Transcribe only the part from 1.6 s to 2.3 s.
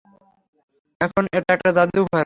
জাদুঘর।